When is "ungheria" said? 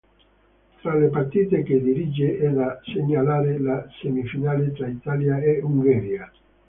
5.61-6.31